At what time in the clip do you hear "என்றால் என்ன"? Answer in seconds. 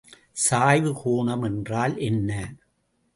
1.43-2.31